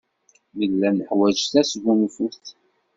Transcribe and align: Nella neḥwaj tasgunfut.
Nella 0.57 0.89
neḥwaj 0.91 1.37
tasgunfut. 1.53 2.43